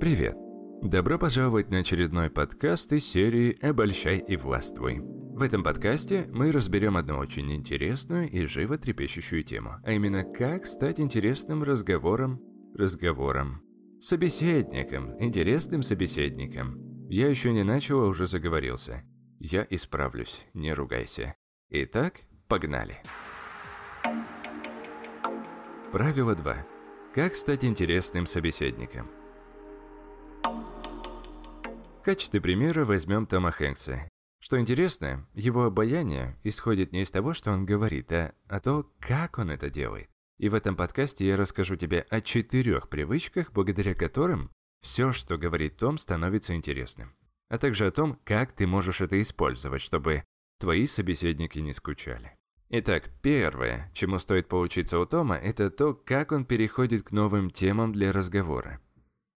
Привет! 0.00 0.34
Добро 0.80 1.18
пожаловать 1.18 1.68
на 1.68 1.80
очередной 1.80 2.30
подкаст 2.30 2.90
из 2.90 3.04
серии 3.04 3.62
«Обольщай 3.62 4.16
и 4.16 4.34
властвуй». 4.34 5.00
В 5.00 5.42
этом 5.42 5.62
подкасте 5.62 6.24
мы 6.32 6.52
разберем 6.52 6.96
одну 6.96 7.18
очень 7.18 7.52
интересную 7.52 8.26
и 8.26 8.46
животрепещущую 8.46 9.44
тему, 9.44 9.74
а 9.84 9.92
именно 9.92 10.24
как 10.24 10.64
стать 10.64 11.00
интересным 11.00 11.62
разговором, 11.62 12.40
разговором, 12.74 13.60
собеседником, 14.00 15.22
интересным 15.22 15.82
собеседником. 15.82 17.06
Я 17.10 17.28
еще 17.28 17.52
не 17.52 17.62
начал, 17.62 18.00
а 18.00 18.08
уже 18.08 18.26
заговорился. 18.26 19.04
Я 19.38 19.66
исправлюсь, 19.68 20.46
не 20.54 20.72
ругайся. 20.72 21.34
Итак, 21.68 22.22
погнали. 22.48 23.02
Правило 25.92 26.34
2. 26.34 26.66
Как 27.14 27.34
стать 27.34 27.66
интересным 27.66 28.24
собеседником? 28.24 29.19
В 32.00 32.02
качестве 32.02 32.40
примера 32.40 32.86
возьмем 32.86 33.26
Тома 33.26 33.50
Хэнкса. 33.50 34.08
Что 34.42 34.58
интересно, 34.58 35.28
его 35.34 35.64
обаяние 35.64 36.38
исходит 36.44 36.92
не 36.92 37.02
из 37.02 37.10
того, 37.10 37.34
что 37.34 37.52
он 37.52 37.66
говорит, 37.66 38.10
а 38.10 38.32
о 38.48 38.58
том, 38.58 38.90
как 39.00 39.36
он 39.36 39.50
это 39.50 39.68
делает. 39.68 40.08
И 40.38 40.48
в 40.48 40.54
этом 40.54 40.76
подкасте 40.76 41.26
я 41.26 41.36
расскажу 41.36 41.76
тебе 41.76 42.06
о 42.08 42.22
четырех 42.22 42.88
привычках, 42.88 43.52
благодаря 43.52 43.94
которым 43.94 44.50
все, 44.80 45.12
что 45.12 45.36
говорит 45.36 45.76
Том, 45.76 45.98
становится 45.98 46.54
интересным. 46.54 47.14
А 47.50 47.58
также 47.58 47.86
о 47.86 47.90
том, 47.90 48.18
как 48.24 48.52
ты 48.52 48.66
можешь 48.66 49.02
это 49.02 49.20
использовать, 49.20 49.82
чтобы 49.82 50.24
твои 50.58 50.86
собеседники 50.86 51.58
не 51.58 51.74
скучали. 51.74 52.34
Итак, 52.70 53.10
первое, 53.20 53.90
чему 53.92 54.18
стоит 54.18 54.48
поучиться 54.48 54.98
у 54.98 55.04
Тома, 55.04 55.36
это 55.36 55.70
то, 55.70 55.92
как 55.92 56.32
он 56.32 56.46
переходит 56.46 57.02
к 57.02 57.12
новым 57.12 57.50
темам 57.50 57.92
для 57.92 58.10
разговора. 58.10 58.80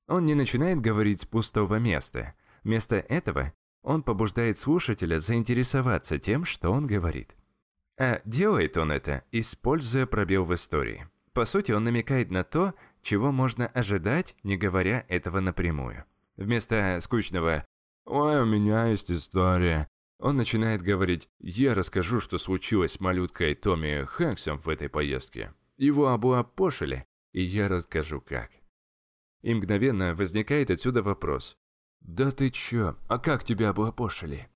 Он 0.09 0.25
не 0.25 0.35
начинает 0.35 0.81
говорить 0.81 1.21
с 1.21 1.27
пустого 1.27 1.79
места– 1.79 2.33
Вместо 2.65 2.97
этого 2.97 3.53
он 3.83 4.03
побуждает 4.03 4.59
слушателя 4.59 5.21
заинтересоваться 5.21 6.19
тем, 6.19 6.45
что 6.47 6.71
он 6.71 6.87
говорит. 6.87 7.37
А 8.01 8.21
делает 8.25 8.77
он 8.79 8.91
это, 8.91 9.23
используя 9.31 10.07
пробел 10.07 10.45
в 10.45 10.55
истории. 10.55 11.07
По 11.35 11.45
сути, 11.45 11.73
он 11.73 11.85
намекает 11.85 12.31
на 12.31 12.43
то, 12.43 12.75
чего 13.03 13.31
можно 13.31 13.67
ожидать, 13.67 14.35
не 14.43 14.57
говоря 14.57 15.05
этого 15.09 15.41
напрямую. 15.41 16.05
Вместо 16.37 16.99
скучного 17.03 17.65
«Ой, 18.07 18.41
у 18.41 18.47
меня 18.47 18.87
есть 18.87 19.13
история», 19.13 19.89
он 20.19 20.37
начинает 20.37 20.83
говорить 20.83 21.29
«Я 21.39 21.75
расскажу, 21.75 22.21
что 22.21 22.39
случилось 22.39 22.93
с 22.93 23.01
малюткой 23.01 23.55
Томми 23.55 24.05
Хэнксом 24.05 24.59
в 24.59 24.69
этой 24.69 24.89
поездке. 24.89 25.53
Его 25.77 26.09
облапошили, 26.09 27.05
и 27.33 27.43
я 27.43 27.69
расскажу 27.69 28.21
как». 28.21 28.51
И 29.43 29.53
мгновенно 29.53 30.15
возникает 30.15 30.71
отсюда 30.71 31.03
вопрос 31.03 31.59
«Да 32.05 32.31
ты 32.31 32.51
чё? 32.51 32.97
А 33.09 33.19
как 33.19 33.45
тебя 33.45 33.71
облапошили?» 33.71 34.49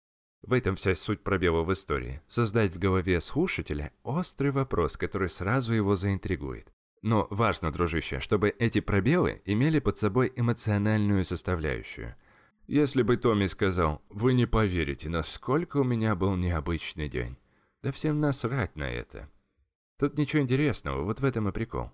В 0.43 0.53
этом 0.53 0.77
вся 0.77 0.95
суть 0.95 1.25
пробела 1.25 1.63
в 1.63 1.73
истории. 1.73 2.21
Создать 2.29 2.73
в 2.73 2.79
голове 2.79 3.21
слушателя 3.21 3.93
острый 4.03 4.51
вопрос, 4.53 4.97
который 4.97 5.29
сразу 5.29 5.73
его 5.73 5.97
заинтригует. 5.97 6.73
Но 7.03 7.27
важно, 7.31 7.73
дружище, 7.73 8.21
чтобы 8.21 8.51
эти 8.51 8.81
пробелы 8.81 9.43
имели 9.45 9.79
под 9.79 9.99
собой 9.99 10.33
эмоциональную 10.37 11.25
составляющую. 11.25 12.15
Если 12.67 13.03
бы 13.03 13.17
Томми 13.17 13.47
сказал 13.47 14.03
«Вы 14.11 14.35
не 14.35 14.47
поверите, 14.47 15.09
насколько 15.09 15.79
у 15.79 15.85
меня 15.85 16.15
был 16.15 16.37
необычный 16.37 17.09
день», 17.09 17.39
да 17.83 17.93
всем 17.93 18.21
насрать 18.21 18.77
на 18.77 18.91
это. 18.91 19.31
Тут 19.99 20.19
ничего 20.19 20.43
интересного, 20.43 21.03
вот 21.03 21.21
в 21.21 21.25
этом 21.25 21.49
и 21.49 21.53
прикол. 21.53 21.93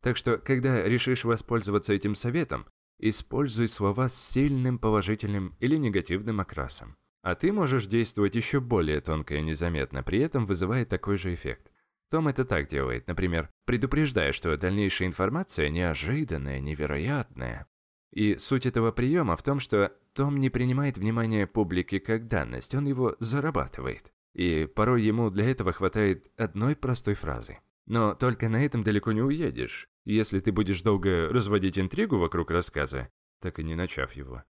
Так 0.00 0.16
что, 0.16 0.38
когда 0.38 0.82
решишь 0.84 1.24
воспользоваться 1.24 1.92
этим 1.92 2.14
советом, 2.14 2.66
Используй 2.98 3.68
слова 3.68 4.08
с 4.08 4.14
сильным 4.14 4.78
положительным 4.78 5.54
или 5.60 5.76
негативным 5.76 6.40
окрасом. 6.40 6.96
А 7.22 7.34
ты 7.34 7.52
можешь 7.52 7.86
действовать 7.86 8.34
еще 8.34 8.60
более 8.60 9.00
тонко 9.00 9.34
и 9.34 9.42
незаметно, 9.42 10.02
при 10.02 10.20
этом 10.20 10.46
вызывая 10.46 10.86
такой 10.86 11.18
же 11.18 11.34
эффект. 11.34 11.70
Том 12.08 12.28
это 12.28 12.44
так 12.44 12.68
делает, 12.68 13.08
например, 13.08 13.50
предупреждая, 13.64 14.32
что 14.32 14.56
дальнейшая 14.56 15.08
информация 15.08 15.68
неожиданная, 15.68 16.60
невероятная. 16.60 17.66
И 18.12 18.38
суть 18.38 18.64
этого 18.64 18.92
приема 18.92 19.36
в 19.36 19.42
том, 19.42 19.60
что 19.60 19.92
Том 20.14 20.38
не 20.38 20.48
принимает 20.48 20.96
внимание 20.96 21.46
публики 21.46 21.98
как 21.98 22.28
данность, 22.28 22.74
он 22.74 22.86
его 22.86 23.16
зарабатывает. 23.18 24.12
И 24.32 24.66
порой 24.66 25.02
ему 25.02 25.30
для 25.30 25.50
этого 25.50 25.72
хватает 25.72 26.30
одной 26.36 26.76
простой 26.76 27.14
фразы. 27.14 27.58
Но 27.86 28.14
только 28.14 28.48
на 28.48 28.64
этом 28.64 28.82
далеко 28.82 29.12
не 29.12 29.22
уедешь, 29.22 29.88
если 30.14 30.40
ты 30.40 30.52
будешь 30.52 30.82
долго 30.82 31.28
разводить 31.28 31.78
интригу 31.78 32.18
вокруг 32.18 32.50
рассказа, 32.50 33.10
так 33.40 33.58
и 33.58 33.64
не 33.64 33.74
начав 33.74 34.12
его. 34.12 34.44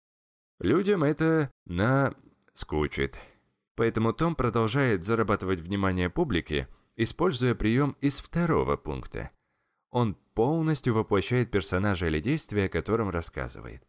Людям 0.59 1.03
это 1.03 1.51
на 1.65 2.13
скучит. 2.53 3.17
Поэтому 3.75 4.13
Том 4.13 4.35
продолжает 4.35 5.03
зарабатывать 5.03 5.59
внимание 5.59 6.09
публики, 6.09 6.67
используя 6.95 7.55
прием 7.55 7.95
из 7.99 8.19
второго 8.19 8.77
пункта. 8.77 9.31
Он 9.91 10.15
полностью 10.33 10.93
воплощает 10.93 11.51
персонажа 11.51 12.07
или 12.07 12.19
действие, 12.19 12.65
о 12.65 12.69
котором 12.69 13.09
рассказывает. 13.09 13.83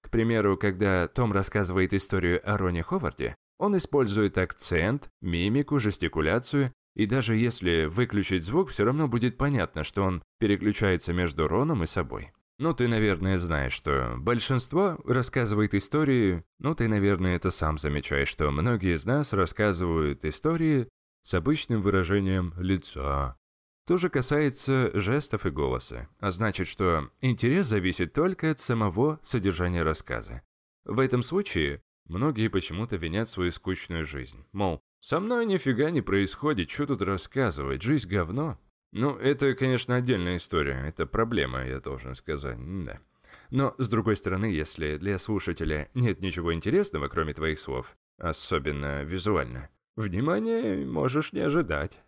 К 0.00 0.10
примеру, 0.10 0.56
когда 0.56 1.08
Том 1.08 1.32
рассказывает 1.32 1.92
историю 1.92 2.40
о 2.44 2.58
Роне 2.58 2.82
Ховарде, 2.82 3.36
он 3.58 3.76
использует 3.76 4.38
акцент, 4.38 5.08
мимику, 5.20 5.78
жестикуляцию 5.78 6.72
и 6.94 7.06
даже 7.06 7.36
если 7.36 7.86
выключить 7.86 8.44
звук, 8.44 8.70
все 8.70 8.84
равно 8.84 9.08
будет 9.08 9.38
понятно, 9.38 9.84
что 9.84 10.02
он 10.02 10.22
переключается 10.38 11.12
между 11.12 11.48
Роном 11.48 11.84
и 11.84 11.86
собой. 11.86 12.32
Ну, 12.58 12.74
ты, 12.74 12.86
наверное, 12.86 13.38
знаешь, 13.38 13.72
что 13.72 14.14
большинство 14.18 14.98
рассказывает 15.04 15.74
истории, 15.74 16.44
ну, 16.58 16.74
ты, 16.74 16.86
наверное, 16.86 17.36
это 17.36 17.50
сам 17.50 17.78
замечаешь, 17.78 18.28
что 18.28 18.50
многие 18.50 18.94
из 18.94 19.04
нас 19.04 19.32
рассказывают 19.32 20.24
истории 20.24 20.88
с 21.22 21.34
обычным 21.34 21.80
выражением 21.82 22.54
лица. 22.58 23.36
То 23.86 23.96
же 23.96 24.10
касается 24.10 24.90
жестов 24.94 25.44
и 25.44 25.50
голоса, 25.50 26.08
а 26.20 26.30
значит, 26.30 26.68
что 26.68 27.10
интерес 27.20 27.66
зависит 27.66 28.12
только 28.12 28.50
от 28.50 28.60
самого 28.60 29.18
содержания 29.22 29.82
рассказа. 29.82 30.42
В 30.84 31.00
этом 31.00 31.22
случае 31.22 31.82
многие 32.06 32.48
почему-то 32.48 32.96
винят 32.96 33.28
свою 33.28 33.50
скучную 33.50 34.06
жизнь. 34.06 34.44
Мол, 34.52 34.80
со 35.02 35.18
мной 35.18 35.46
нифига 35.46 35.90
не 35.90 36.00
происходит, 36.00 36.70
что 36.70 36.86
тут 36.86 37.02
рассказывать, 37.02 37.82
жизнь 37.82 38.08
говно. 38.08 38.56
Ну, 38.92 39.16
это, 39.16 39.54
конечно, 39.54 39.96
отдельная 39.96 40.36
история, 40.36 40.84
это 40.86 41.06
проблема, 41.06 41.66
я 41.66 41.80
должен 41.80 42.14
сказать, 42.14 42.56
да. 42.84 43.00
Но, 43.50 43.74
с 43.78 43.88
другой 43.88 44.16
стороны, 44.16 44.44
если 44.46 44.98
для 44.98 45.18
слушателя 45.18 45.88
нет 45.94 46.20
ничего 46.20 46.54
интересного, 46.54 47.08
кроме 47.08 47.34
твоих 47.34 47.58
слов, 47.58 47.96
особенно 48.16 49.02
визуально, 49.02 49.70
внимания 49.96 50.86
можешь 50.86 51.32
не 51.32 51.40
ожидать. 51.40 52.00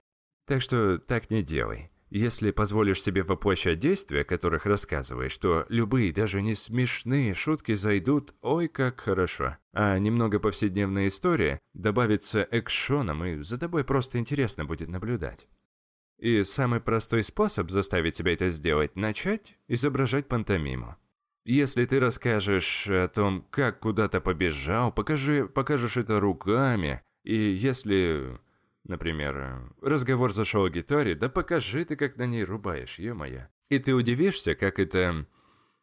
Так 0.47 0.62
что 0.62 0.99
так 0.99 1.31
не 1.31 1.43
делай. 1.43 1.91
Если 2.14 2.52
позволишь 2.52 3.02
себе 3.02 3.25
воплощать 3.25 3.80
действия, 3.80 4.20
о 4.20 4.25
которых 4.25 4.66
рассказываешь, 4.66 5.36
то 5.36 5.66
любые, 5.69 6.12
даже 6.12 6.42
не 6.42 6.54
смешные 6.54 7.34
шутки 7.34 7.75
зайдут 7.75 8.36
ой 8.41 8.69
как 8.69 9.00
хорошо. 9.00 9.56
А 9.72 9.98
немного 9.98 10.38
повседневная 10.38 11.08
история 11.08 11.58
добавится 11.72 12.47
экшоном, 12.52 13.25
и 13.25 13.42
за 13.42 13.58
тобой 13.58 13.82
просто 13.82 14.19
интересно 14.19 14.64
будет 14.64 14.91
наблюдать. 14.91 15.48
И 16.20 16.44
самый 16.44 16.78
простой 16.78 17.25
способ 17.25 17.72
заставить 17.72 18.14
себя 18.14 18.34
это 18.34 18.48
сделать– 18.50 18.94
начать 18.94 19.58
изображать 19.66 20.28
пантомиму. 20.28 20.94
Если 21.44 21.84
ты 21.84 21.98
расскажешь 21.98 22.86
о 22.86 23.08
том, 23.08 23.44
как 23.50 23.81
куда-то 23.81 24.20
побежал, 24.20 24.92
покажи, 24.92 25.48
покажешь 25.48 25.96
это 25.96 26.20
руками, 26.20 27.02
и 27.25 27.34
если 27.34 28.38
Например, 28.84 29.72
разговор 29.81 30.33
зашел 30.33 30.65
о 30.65 30.71
гитаре, 30.71 31.15
да 31.15 31.31
покажи 31.31 31.84
ты, 31.87 31.97
как 31.97 32.17
на 32.17 32.27
ней 32.27 32.45
рубаешь, 32.45 32.99
ё-моё. 32.99 33.47
И 33.71 33.78
ты 33.78 33.95
удивишься, 33.95 34.55
как 34.55 34.78
это... 34.78 35.27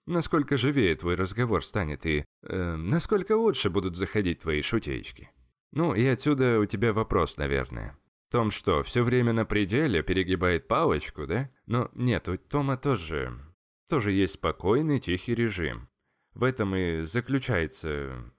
Насколько 0.08 0.58
живее 0.58 0.96
твой 0.96 1.16
разговор 1.16 1.64
станет 1.66 2.06
и... 2.06 2.26
Э, 2.44 2.76
насколько 2.76 3.36
лучше 3.36 3.70
будут 3.70 3.96
заходить 3.96 4.40
твои 4.40 4.62
шутеечки. 4.62 5.32
Ну 5.72 5.94
и 5.94 6.06
отсюда 6.06 6.60
у 6.60 6.66
тебя 6.66 6.94
вопрос, 6.94 7.38
наверное. 7.38 7.98
Том 8.30 8.52
что, 8.52 8.84
все 8.84 9.04
время 9.04 9.34
на 9.34 9.46
пределе 9.46 10.04
перегибает 10.04 10.68
палочку, 10.68 11.26
да? 11.26 11.50
Но 11.66 11.90
нет, 11.94 12.28
у 12.30 12.38
Тома 12.38 12.78
тоже... 12.78 13.34
Тоже 13.90 14.12
есть 14.12 14.36
спокойный, 14.36 15.00
тихий 15.00 15.36
режим. 15.36 15.90
В 16.34 16.44
этом 16.44 16.76
и 16.76 17.02
заключается 17.02 18.32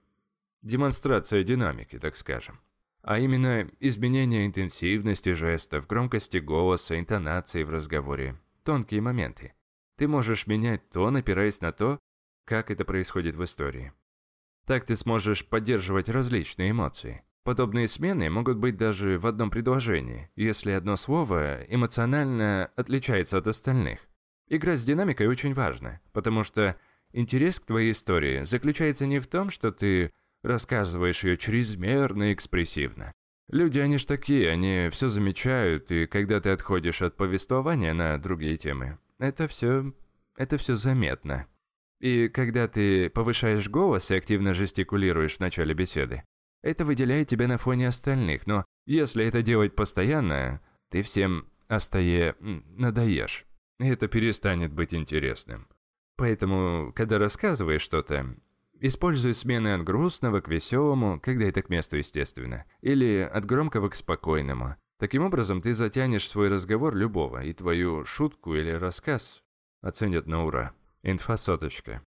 демонстрация 0.61 1.43
динамики, 1.43 1.99
так 1.99 2.15
скажем 2.15 2.59
а 3.03 3.19
именно 3.19 3.69
изменение 3.79 4.45
интенсивности 4.45 5.33
жестов, 5.33 5.87
громкости 5.87 6.37
голоса, 6.37 6.97
интонации 6.97 7.63
в 7.63 7.69
разговоре, 7.69 8.39
тонкие 8.63 9.01
моменты. 9.01 9.53
Ты 9.97 10.07
можешь 10.07 10.47
менять 10.47 10.89
тон, 10.89 11.17
опираясь 11.17 11.61
на 11.61 11.73
то, 11.73 11.99
как 12.45 12.71
это 12.71 12.85
происходит 12.85 13.35
в 13.35 13.43
истории. 13.43 13.91
Так 14.65 14.85
ты 14.85 14.95
сможешь 14.95 15.45
поддерживать 15.45 16.09
различные 16.09 16.71
эмоции. 16.71 17.23
Подобные 17.43 17.89
смены 17.89 18.29
могут 18.29 18.57
быть 18.57 18.77
даже 18.77 19.19
в 19.19 19.27
одном 19.27 19.51
предложении, 19.51 20.29
если 20.37 20.71
одно 20.71 20.95
слово 20.95 21.63
эмоционально 21.67 22.71
отличается 22.77 23.37
от 23.37 23.47
остальных. 23.47 23.99
Игра 24.47 24.77
с 24.77 24.85
динамикой 24.85 25.27
очень 25.27 25.53
важна, 25.53 25.99
потому 26.13 26.43
что 26.43 26.77
интерес 27.11 27.59
к 27.59 27.65
твоей 27.65 27.91
истории 27.91 28.45
заключается 28.45 29.05
не 29.05 29.19
в 29.19 29.27
том, 29.27 29.49
что 29.49 29.73
ты 29.73 30.13
рассказываешь 30.43 31.23
ее 31.23 31.37
чрезмерно 31.37 32.33
экспрессивно. 32.33 33.11
Люди, 33.49 33.79
они 33.79 33.97
ж 33.97 34.05
такие, 34.05 34.49
они 34.49 34.89
все 34.91 35.09
замечают, 35.09 35.91
и 35.91 36.05
когда 36.05 36.39
ты 36.39 36.49
отходишь 36.49 37.01
от 37.01 37.17
повествования 37.17 37.93
на 37.93 38.17
другие 38.17 38.57
темы, 38.57 38.97
это 39.19 39.47
все, 39.47 39.93
это 40.37 40.57
все 40.57 40.75
заметно. 40.75 41.47
И 41.99 42.27
когда 42.29 42.67
ты 42.67 43.09
повышаешь 43.09 43.69
голос 43.69 44.11
и 44.11 44.15
активно 44.15 44.53
жестикулируешь 44.53 45.37
в 45.37 45.39
начале 45.39 45.73
беседы, 45.73 46.23
это 46.61 46.85
выделяет 46.85 47.27
тебя 47.27 47.47
на 47.47 47.57
фоне 47.57 47.89
остальных, 47.89 48.47
но 48.47 48.65
если 48.85 49.25
это 49.25 49.41
делать 49.41 49.75
постоянно, 49.75 50.61
ты 50.89 51.01
всем 51.01 51.47
остае 51.67 52.35
надоешь. 52.39 53.45
Это 53.79 54.07
перестанет 54.07 54.71
быть 54.71 54.93
интересным. 54.93 55.67
Поэтому, 56.15 56.93
когда 56.95 57.19
рассказываешь 57.19 57.81
что-то, 57.81 58.35
используй 58.83 59.33
смены 59.33 59.73
от 59.73 59.83
грустного 59.83 60.41
к 60.41 60.49
веселому, 60.49 61.19
когда 61.19 61.45
это 61.45 61.61
к 61.61 61.69
месту 61.69 61.97
естественно, 61.97 62.65
или 62.81 63.19
от 63.19 63.45
громкого 63.45 63.87
к 63.89 63.95
спокойному. 63.95 64.75
Таким 64.99 65.23
образом, 65.23 65.61
ты 65.61 65.73
затянешь 65.73 66.27
свой 66.27 66.49
разговор 66.49 66.93
любого, 66.93 67.43
и 67.43 67.53
твою 67.53 68.05
шутку 68.05 68.55
или 68.55 68.71
рассказ 68.71 69.41
оценят 69.81 70.27
на 70.27 70.45
ура. 70.45 70.73
Инфосоточка. 71.01 72.01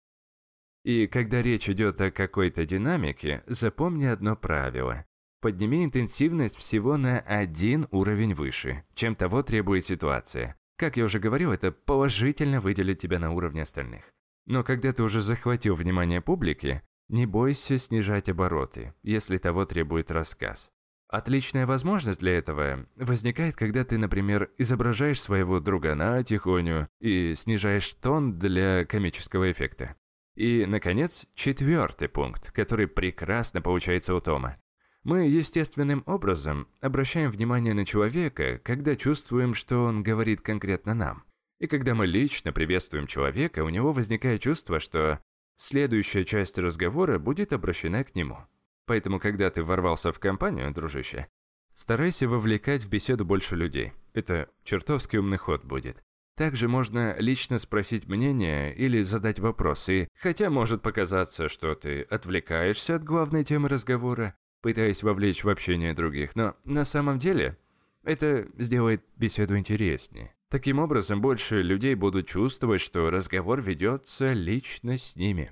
И 0.84 1.06
когда 1.06 1.42
речь 1.42 1.68
идет 1.68 2.00
о 2.00 2.10
какой-то 2.10 2.66
динамике, 2.66 3.42
запомни 3.46 4.04
одно 4.04 4.36
правило. 4.36 5.06
Подними 5.40 5.84
интенсивность 5.84 6.56
всего 6.56 6.96
на 6.96 7.20
один 7.20 7.86
уровень 7.90 8.34
выше, 8.34 8.84
чем 8.94 9.14
того 9.14 9.42
требует 9.42 9.86
ситуация. 9.86 10.56
Как 10.76 10.96
я 10.96 11.04
уже 11.04 11.20
говорил, 11.20 11.52
это 11.52 11.70
положительно 11.70 12.60
выделит 12.60 12.98
тебя 12.98 13.20
на 13.20 13.32
уровне 13.32 13.62
остальных. 13.62 14.13
Но 14.46 14.62
когда 14.62 14.92
ты 14.92 15.02
уже 15.02 15.20
захватил 15.20 15.74
внимание 15.74 16.20
публики, 16.20 16.82
не 17.08 17.26
бойся 17.26 17.78
снижать 17.78 18.28
обороты, 18.28 18.94
если 19.02 19.38
того 19.38 19.64
требует 19.64 20.10
рассказ. 20.10 20.70
Отличная 21.08 21.66
возможность 21.66 22.20
для 22.20 22.36
этого 22.36 22.86
возникает, 22.96 23.56
когда 23.56 23.84
ты, 23.84 23.98
например, 23.98 24.50
изображаешь 24.58 25.20
своего 25.20 25.60
друга 25.60 25.94
на 25.94 26.22
тихоню 26.24 26.88
и 26.98 27.34
снижаешь 27.36 27.94
тон 27.94 28.38
для 28.38 28.84
комического 28.84 29.50
эффекта. 29.52 29.96
И, 30.34 30.64
наконец, 30.66 31.26
четвертый 31.34 32.08
пункт, 32.08 32.50
который 32.50 32.88
прекрасно 32.88 33.62
получается 33.62 34.14
у 34.14 34.20
Тома. 34.20 34.56
Мы 35.04 35.28
естественным 35.28 36.02
образом 36.06 36.66
обращаем 36.80 37.30
внимание 37.30 37.74
на 37.74 37.84
человека, 37.84 38.58
когда 38.64 38.96
чувствуем, 38.96 39.54
что 39.54 39.84
он 39.84 40.02
говорит 40.02 40.40
конкретно 40.40 40.94
нам. 40.94 41.24
И 41.58 41.66
когда 41.66 41.94
мы 41.94 42.06
лично 42.06 42.52
приветствуем 42.52 43.06
человека, 43.06 43.64
у 43.64 43.68
него 43.68 43.92
возникает 43.92 44.42
чувство, 44.42 44.80
что 44.80 45.20
следующая 45.56 46.24
часть 46.24 46.58
разговора 46.58 47.18
будет 47.18 47.52
обращена 47.52 48.04
к 48.04 48.14
нему. 48.14 48.38
Поэтому, 48.86 49.18
когда 49.18 49.50
ты 49.50 49.62
ворвался 49.62 50.12
в 50.12 50.18
компанию, 50.18 50.72
дружище, 50.72 51.28
старайся 51.74 52.28
вовлекать 52.28 52.84
в 52.84 52.88
беседу 52.88 53.24
больше 53.24 53.56
людей. 53.56 53.92
Это 54.12 54.48
чертовски 54.64 55.16
умный 55.16 55.38
ход 55.38 55.64
будет. 55.64 56.02
Также 56.36 56.66
можно 56.66 57.14
лично 57.18 57.58
спросить 57.58 58.08
мнение 58.08 58.74
или 58.74 59.02
задать 59.02 59.38
вопросы, 59.38 60.08
хотя 60.18 60.50
может 60.50 60.82
показаться, 60.82 61.48
что 61.48 61.74
ты 61.76 62.02
отвлекаешься 62.02 62.96
от 62.96 63.04
главной 63.04 63.44
темы 63.44 63.68
разговора, 63.68 64.34
пытаясь 64.60 65.04
вовлечь 65.04 65.44
в 65.44 65.48
общение 65.48 65.94
других, 65.94 66.34
но 66.34 66.56
на 66.64 66.84
самом 66.84 67.18
деле 67.20 67.56
это 68.02 68.48
сделает 68.58 69.04
беседу 69.16 69.56
интереснее. 69.56 70.33
Таким 70.54 70.78
образом, 70.78 71.20
больше 71.20 71.62
людей 71.62 71.96
будут 71.96 72.28
чувствовать, 72.28 72.80
что 72.80 73.10
разговор 73.10 73.60
ведется 73.60 74.32
лично 74.34 74.98
с 74.98 75.16
ними. 75.16 75.50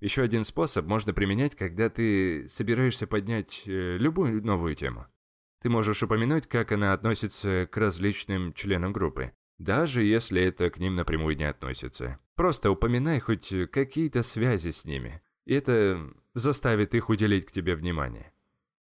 Еще 0.00 0.20
один 0.20 0.44
способ 0.44 0.84
можно 0.84 1.14
применять, 1.14 1.56
когда 1.56 1.88
ты 1.88 2.46
собираешься 2.46 3.06
поднять 3.06 3.62
э, 3.64 3.96
любую 3.96 4.44
новую 4.44 4.74
тему. 4.74 5.06
Ты 5.62 5.70
можешь 5.70 6.02
упомянуть, 6.02 6.46
как 6.46 6.72
она 6.72 6.92
относится 6.92 7.66
к 7.72 7.74
различным 7.78 8.52
членам 8.52 8.92
группы. 8.92 9.32
Даже 9.56 10.02
если 10.02 10.42
это 10.42 10.68
к 10.68 10.76
ним 10.76 10.94
напрямую 10.94 11.38
не 11.38 11.48
относится. 11.48 12.18
Просто 12.34 12.70
упоминай 12.70 13.20
хоть 13.20 13.50
какие-то 13.72 14.22
связи 14.22 14.72
с 14.72 14.84
ними. 14.84 15.22
И 15.46 15.54
это 15.54 16.12
заставит 16.34 16.94
их 16.94 17.08
уделить 17.08 17.46
к 17.46 17.50
тебе 17.50 17.76
внимание. 17.76 18.30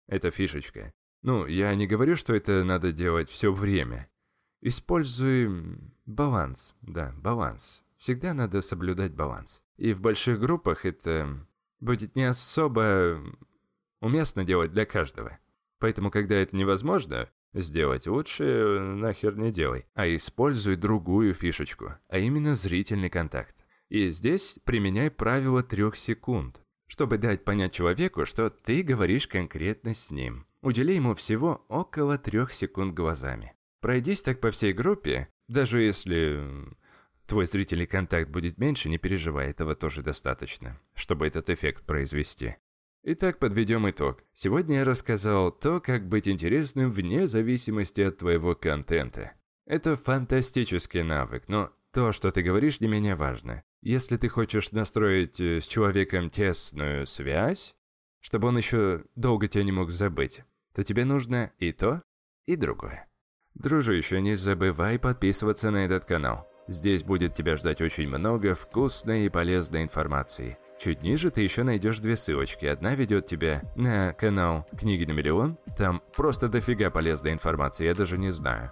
Это 0.07 0.31
фишечка. 0.31 0.94
Ну, 1.21 1.45
я 1.47 1.75
не 1.75 1.85
говорю, 1.85 2.15
что 2.15 2.33
это 2.33 2.63
надо 2.63 2.94
делать 2.94 3.29
все 3.29 3.51
время. 3.51 4.08
Используй 4.61 5.50
баланс. 6.06 6.75
Да, 6.81 7.13
баланс. 7.17 7.83
Всегда 7.97 8.33
надо 8.33 8.61
соблюдать 8.61 9.13
баланс. 9.13 9.63
И 9.77 9.94
в 9.94 10.01
больших 10.01 10.39
группах 10.39 10.85
это 10.85 11.45
будет 11.79 12.15
не 12.15 12.23
особо 12.23 13.21
уместно 14.01 14.44
делать 14.44 14.71
для 14.71 14.85
каждого. 14.85 15.39
Поэтому, 15.79 16.11
когда 16.11 16.35
это 16.35 16.56
невозможно, 16.56 17.29
Сделать 17.53 18.06
лучше 18.06 18.79
нахер 18.79 19.35
не 19.35 19.51
делай, 19.51 19.85
а 19.95 20.07
используй 20.07 20.75
другую 20.75 21.33
фишечку, 21.33 21.95
а 22.07 22.19
именно 22.19 22.53
зрительный 22.53 23.09
контакт. 23.09 23.56
И 23.89 24.11
здесь 24.11 24.59
применяй 24.65 25.09
правило 25.09 25.63
трех 25.63 25.95
секунд, 25.95 26.61
чтобы 26.85 27.17
дать 27.17 27.44
понять 27.44 27.73
человеку, 27.73 28.25
что 28.25 28.51
ты 28.51 28.83
говоришь 28.83 29.27
конкретно 29.27 29.95
с 29.95 30.11
ним. 30.11 30.45
Удели 30.61 30.94
ему 30.94 31.15
всего 31.15 31.65
около 31.69 32.19
трех 32.19 32.51
секунд 32.53 32.94
глазами. 32.94 33.56
Пройдись 33.81 34.22
так 34.22 34.42
по 34.42 34.52
всей 34.52 34.74
группе, 34.74 35.30
даже 35.48 35.81
если 35.81 36.42
твой 37.26 37.46
зрительный 37.46 37.86
контакт 37.86 38.30
будет 38.30 38.58
меньше, 38.58 38.90
не 38.90 38.98
переживай, 38.98 39.50
этого 39.50 39.76
тоже 39.76 40.02
достаточно, 40.02 40.80
чтобы 40.96 41.28
этот 41.28 41.50
эффект 41.50 41.86
произвести. 41.86 42.58
Итак, 43.04 43.40
подведем 43.40 43.90
итог. 43.90 44.24
Сегодня 44.34 44.80
я 44.80 44.86
рассказал 44.86 45.52
то, 45.52 45.80
как 45.80 46.08
быть 46.08 46.28
интересным 46.28 46.92
вне 46.92 47.28
зависимости 47.28 48.02
от 48.02 48.18
твоего 48.18 48.56
контента. 48.56 49.31
Это 49.66 49.96
фантастический 49.96 51.04
навык, 51.04 51.44
но 51.48 51.72
то, 51.94 52.12
что 52.12 52.31
ты 52.31 52.42
говоришь, 52.42 52.81
не 52.81 52.88
менее 52.88 53.16
важно. 53.16 53.64
Если 53.81 54.18
ты 54.18 54.28
хочешь 54.28 54.72
настроить 54.72 55.40
э, 55.40 55.62
с 55.62 55.66
человеком 55.66 56.30
тесную 56.30 57.08
связь, 57.08 57.74
чтобы 58.20 58.50
он 58.50 58.58
еще 58.58 59.06
долго 59.16 59.48
тебя 59.48 59.64
не 59.64 59.72
мог 59.72 59.92
забыть, 59.92 60.42
то 60.74 60.84
тебе 60.84 61.06
нужно 61.06 61.54
и 61.58 61.72
то, 61.72 62.04
и 62.46 62.56
другое. 62.56 63.08
Дружище, 63.59 64.21
не 64.21 64.35
забывай 64.35 64.97
подписываться 64.97 65.69
на 65.69 65.83
этот 65.83 66.06
канал. 66.06 66.47
Здесь 66.69 67.03
будет 67.03 67.33
тебя 67.33 67.57
ждать 67.57 67.81
очень 67.81 68.07
много 68.07 68.56
вкусной 68.56 69.25
и 69.25 69.29
полезной 69.29 69.83
информации. 69.83 70.57
Чуть 70.79 71.01
ниже 71.01 71.29
ты 71.29 71.41
еще 71.41 71.63
найдешь 71.63 72.00
две 72.00 72.15
ссылочки. 72.15 72.65
Одна 72.65 72.95
ведет 72.95 73.25
тебя 73.25 73.63
на 73.75 74.13
канал 74.13 74.66
«Книги 74.78 75.04
на 75.04 75.11
миллион». 75.11 75.57
Там 75.75 76.01
просто 76.16 76.47
дофига 76.47 76.89
полезной 76.89 77.33
информации, 77.33 77.83
я 77.83 77.94
даже 77.94 78.18
не 78.18 78.31
знаю. 78.31 78.71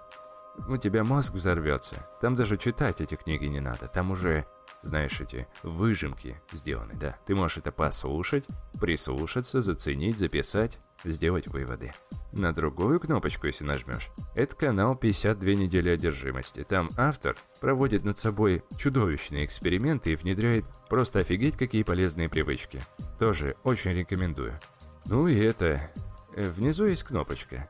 У 0.66 0.78
тебя 0.78 1.04
мозг 1.04 1.34
взорвется. 1.34 1.96
Там 2.22 2.34
даже 2.34 2.56
читать 2.56 3.02
эти 3.02 3.14
книги 3.14 3.44
не 3.44 3.60
надо. 3.60 3.88
Там 3.88 4.10
уже, 4.10 4.46
знаешь, 4.82 5.20
эти 5.20 5.46
выжимки 5.62 6.40
сделаны, 6.50 6.94
да. 6.94 7.18
Ты 7.26 7.34
можешь 7.34 7.58
это 7.58 7.72
послушать, 7.72 8.46
прислушаться, 8.80 9.60
заценить, 9.60 10.18
записать, 10.18 10.78
сделать 11.04 11.46
выводы. 11.46 11.92
На 12.32 12.52
другую 12.52 13.00
кнопочку, 13.00 13.46
если 13.46 13.64
нажмешь, 13.64 14.10
это 14.34 14.54
канал 14.54 14.94
52 14.96 15.50
недели 15.54 15.88
одержимости. 15.88 16.64
Там 16.68 16.90
автор 16.96 17.36
проводит 17.60 18.04
над 18.04 18.18
собой 18.18 18.62
чудовищные 18.76 19.44
эксперименты 19.44 20.12
и 20.12 20.16
внедряет 20.16 20.64
просто 20.88 21.20
офигеть 21.20 21.56
какие 21.56 21.82
полезные 21.82 22.28
привычки. 22.28 22.82
Тоже 23.18 23.56
очень 23.64 23.92
рекомендую. 23.92 24.58
Ну 25.06 25.26
и 25.26 25.36
это... 25.36 25.90
Э, 26.36 26.50
внизу 26.50 26.84
есть 26.84 27.02
кнопочка. 27.02 27.68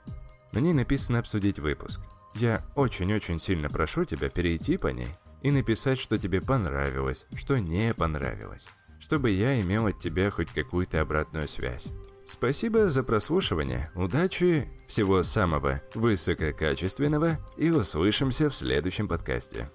На 0.53 0.59
ней 0.59 0.73
написано 0.73 1.21
«Обсудить 1.21 1.59
выпуск». 1.59 2.01
Я 2.35 2.65
очень-очень 2.75 3.39
сильно 3.39 3.69
прошу 3.69 4.05
тебя 4.05 4.29
перейти 4.29 4.77
по 4.77 4.89
ней 4.89 5.09
и 5.43 5.51
написать, 5.51 5.99
что 5.99 6.19
тебе 6.19 6.41
понравилось, 6.41 7.27
что 7.35 7.59
не 7.59 7.95
понравилось, 7.95 8.69
чтобы 9.01 9.31
я 9.31 9.61
имел 9.61 9.87
от 9.87 9.99
тебя 9.99 10.31
хоть 10.31 10.51
какую-то 10.51 11.01
обратную 11.01 11.49
связь. 11.49 11.89
Спасибо 12.29 12.91
за 12.91 13.03
прослушивание, 13.03 13.91
удачи, 13.95 14.69
всего 14.87 15.23
самого 15.23 15.81
высококачественного 15.95 17.39
и 17.57 17.71
услышимся 17.71 18.51
в 18.51 18.55
следующем 18.55 19.09
подкасте. 19.09 19.71